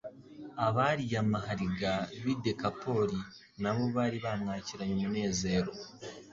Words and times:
Abariyamahariga 0.65 1.91
b'i 2.23 2.33
Dekapoli 2.43 3.19
nabo 3.61 3.83
bari 3.95 4.17
bamwakiranye 4.25 4.93
umunezero. 4.97 5.71